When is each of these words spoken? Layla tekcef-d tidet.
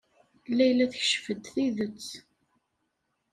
Layla 0.57 0.85
tekcef-d 0.91 1.41
tidet. 1.53 2.07